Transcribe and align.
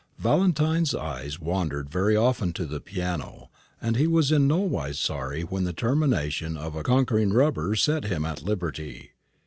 Valentine's 0.17 0.95
eyes 0.95 1.39
wandered 1.39 1.87
very 1.87 2.15
often 2.15 2.51
to 2.51 2.65
the 2.65 2.79
piano, 2.79 3.51
and 3.79 3.97
he 3.97 4.07
was 4.07 4.31
in 4.31 4.47
nowise 4.47 4.97
sorry 4.97 5.43
when 5.43 5.63
the 5.63 5.73
termination 5.73 6.57
of 6.57 6.75
a 6.75 6.81
conquering 6.81 7.31
rubber 7.31 7.75
set 7.75 8.05
him 8.05 8.25
at 8.25 8.41
liberty. 8.41 9.11